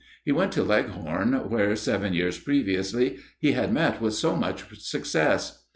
[0.01, 4.63] [F] He went to Leghorn, where, seven years previously, he had met with so much
[4.81, 5.63] success.